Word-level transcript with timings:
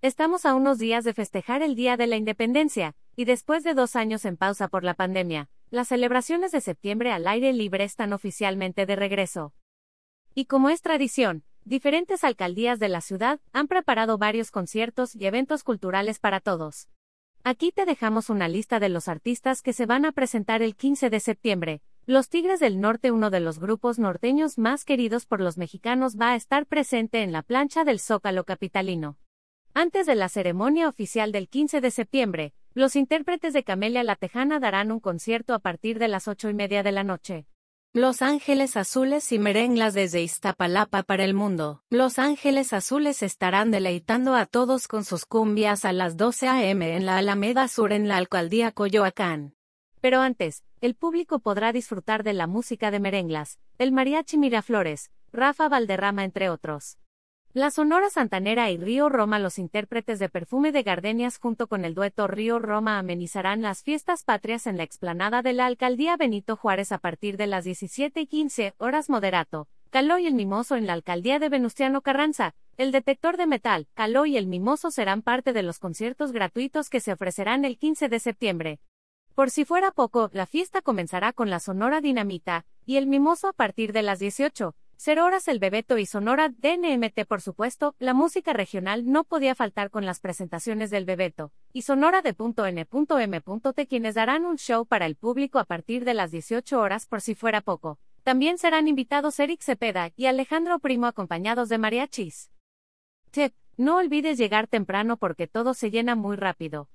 Estamos 0.00 0.46
a 0.46 0.54
unos 0.54 0.78
días 0.78 1.02
de 1.02 1.12
festejar 1.12 1.60
el 1.60 1.74
Día 1.74 1.96
de 1.96 2.06
la 2.06 2.14
Independencia, 2.14 2.94
y 3.16 3.24
después 3.24 3.64
de 3.64 3.74
dos 3.74 3.96
años 3.96 4.24
en 4.24 4.36
pausa 4.36 4.68
por 4.68 4.84
la 4.84 4.94
pandemia, 4.94 5.48
las 5.70 5.88
celebraciones 5.88 6.52
de 6.52 6.60
septiembre 6.60 7.10
al 7.10 7.26
aire 7.26 7.52
libre 7.52 7.82
están 7.82 8.12
oficialmente 8.12 8.86
de 8.86 8.94
regreso. 8.94 9.54
Y 10.36 10.44
como 10.44 10.68
es 10.68 10.82
tradición, 10.82 11.42
diferentes 11.64 12.22
alcaldías 12.22 12.78
de 12.78 12.88
la 12.88 13.00
ciudad 13.00 13.40
han 13.52 13.66
preparado 13.66 14.18
varios 14.18 14.52
conciertos 14.52 15.16
y 15.16 15.26
eventos 15.26 15.64
culturales 15.64 16.20
para 16.20 16.38
todos. 16.38 16.88
Aquí 17.42 17.72
te 17.72 17.84
dejamos 17.84 18.30
una 18.30 18.46
lista 18.46 18.78
de 18.78 18.90
los 18.90 19.08
artistas 19.08 19.62
que 19.62 19.72
se 19.72 19.86
van 19.86 20.04
a 20.04 20.12
presentar 20.12 20.62
el 20.62 20.76
15 20.76 21.10
de 21.10 21.18
septiembre. 21.18 21.82
Los 22.06 22.28
Tigres 22.28 22.60
del 22.60 22.80
Norte, 22.80 23.10
uno 23.10 23.30
de 23.30 23.40
los 23.40 23.58
grupos 23.58 23.98
norteños 23.98 24.58
más 24.58 24.84
queridos 24.84 25.26
por 25.26 25.40
los 25.40 25.58
mexicanos, 25.58 26.16
va 26.16 26.30
a 26.30 26.36
estar 26.36 26.66
presente 26.66 27.24
en 27.24 27.32
la 27.32 27.42
plancha 27.42 27.82
del 27.82 27.98
Zócalo 27.98 28.44
capitalino. 28.44 29.18
Antes 29.80 30.06
de 30.06 30.16
la 30.16 30.28
ceremonia 30.28 30.88
oficial 30.88 31.30
del 31.30 31.48
15 31.48 31.80
de 31.80 31.92
septiembre, 31.92 32.52
los 32.74 32.96
intérpretes 32.96 33.52
de 33.52 33.62
Camelia 33.62 34.02
La 34.02 34.16
Tejana 34.16 34.58
darán 34.58 34.90
un 34.90 34.98
concierto 34.98 35.54
a 35.54 35.60
partir 35.60 36.00
de 36.00 36.08
las 36.08 36.26
ocho 36.26 36.50
y 36.50 36.54
media 36.54 36.82
de 36.82 36.90
la 36.90 37.04
noche. 37.04 37.46
Los 37.92 38.20
Ángeles 38.20 38.76
Azules 38.76 39.30
y 39.30 39.38
Merenglas 39.38 39.94
desde 39.94 40.20
Iztapalapa 40.20 41.04
para 41.04 41.22
el 41.22 41.32
mundo. 41.32 41.84
Los 41.90 42.18
Ángeles 42.18 42.72
Azules 42.72 43.22
estarán 43.22 43.70
deleitando 43.70 44.34
a 44.34 44.46
todos 44.46 44.88
con 44.88 45.04
sus 45.04 45.24
cumbias 45.26 45.84
a 45.84 45.92
las 45.92 46.16
12 46.16 46.48
a.m. 46.48 46.96
en 46.96 47.06
la 47.06 47.18
Alameda 47.18 47.68
Sur 47.68 47.92
en 47.92 48.08
la 48.08 48.16
alcaldía 48.16 48.72
Coyoacán. 48.72 49.54
Pero 50.00 50.22
antes, 50.22 50.64
el 50.80 50.96
público 50.96 51.38
podrá 51.38 51.70
disfrutar 51.72 52.24
de 52.24 52.32
la 52.32 52.48
música 52.48 52.90
de 52.90 52.98
Merenglas, 52.98 53.60
el 53.78 53.92
mariachi 53.92 54.38
Miraflores, 54.38 55.12
Rafa 55.32 55.68
Valderrama 55.68 56.24
entre 56.24 56.50
otros. 56.50 56.98
La 57.54 57.70
Sonora 57.70 58.10
Santanera 58.10 58.70
y 58.70 58.76
Río 58.76 59.08
Roma, 59.08 59.38
los 59.38 59.58
intérpretes 59.58 60.18
de 60.18 60.28
Perfume 60.28 60.70
de 60.70 60.82
Gardenias 60.82 61.38
junto 61.38 61.66
con 61.66 61.86
el 61.86 61.94
dueto 61.94 62.26
Río 62.26 62.58
Roma 62.58 62.98
amenizarán 62.98 63.62
las 63.62 63.82
fiestas 63.82 64.22
patrias 64.22 64.66
en 64.66 64.76
la 64.76 64.82
explanada 64.82 65.40
de 65.40 65.54
la 65.54 65.64
Alcaldía 65.64 66.18
Benito 66.18 66.56
Juárez 66.56 66.92
a 66.92 66.98
partir 66.98 67.38
de 67.38 67.46
las 67.46 67.64
17 67.64 68.20
y 68.20 68.26
15 68.26 68.74
horas 68.76 69.08
moderato. 69.08 69.66
Caló 69.88 70.18
y 70.18 70.26
el 70.26 70.34
Mimoso 70.34 70.76
en 70.76 70.86
la 70.86 70.92
Alcaldía 70.92 71.38
de 71.38 71.48
Venustiano 71.48 72.02
Carranza. 72.02 72.54
El 72.76 72.92
detector 72.92 73.38
de 73.38 73.46
metal, 73.46 73.88
Caló 73.94 74.26
y 74.26 74.36
el 74.36 74.46
Mimoso 74.46 74.90
serán 74.90 75.22
parte 75.22 75.54
de 75.54 75.62
los 75.62 75.78
conciertos 75.78 76.32
gratuitos 76.32 76.90
que 76.90 77.00
se 77.00 77.14
ofrecerán 77.14 77.64
el 77.64 77.78
15 77.78 78.10
de 78.10 78.20
septiembre. 78.20 78.80
Por 79.34 79.48
si 79.48 79.64
fuera 79.64 79.90
poco, 79.90 80.28
la 80.34 80.44
fiesta 80.44 80.82
comenzará 80.82 81.32
con 81.32 81.48
la 81.48 81.60
Sonora 81.60 82.02
Dinamita 82.02 82.66
y 82.84 82.98
el 82.98 83.06
Mimoso 83.06 83.48
a 83.48 83.52
partir 83.54 83.94
de 83.94 84.02
las 84.02 84.18
18 84.18 84.74
Cero 85.00 85.26
horas 85.26 85.46
el 85.46 85.60
Bebeto 85.60 85.96
y 85.96 86.06
Sonora 86.06 86.48
DNMT 86.48 87.24
por 87.28 87.40
supuesto, 87.40 87.94
la 88.00 88.14
música 88.14 88.52
regional 88.52 89.06
no 89.06 89.22
podía 89.22 89.54
faltar 89.54 89.90
con 89.90 90.04
las 90.04 90.18
presentaciones 90.18 90.90
del 90.90 91.04
Bebeto, 91.04 91.52
y 91.72 91.82
Sonora 91.82 92.20
de 92.20 92.34
.n.m.t 92.36 93.86
quienes 93.86 94.16
darán 94.16 94.44
un 94.44 94.56
show 94.56 94.86
para 94.86 95.06
el 95.06 95.14
público 95.14 95.60
a 95.60 95.64
partir 95.66 96.04
de 96.04 96.14
las 96.14 96.32
18 96.32 96.80
horas 96.80 97.06
por 97.06 97.20
si 97.20 97.36
fuera 97.36 97.60
poco. 97.60 98.00
También 98.24 98.58
serán 98.58 98.88
invitados 98.88 99.38
Eric 99.38 99.62
Cepeda 99.62 100.10
y 100.16 100.26
Alejandro 100.26 100.80
Primo 100.80 101.06
acompañados 101.06 101.68
de 101.68 101.78
mariachis. 101.78 102.50
Tip, 103.30 103.54
no 103.76 103.98
olvides 103.98 104.36
llegar 104.36 104.66
temprano 104.66 105.16
porque 105.16 105.46
todo 105.46 105.74
se 105.74 105.92
llena 105.92 106.16
muy 106.16 106.34
rápido. 106.34 106.88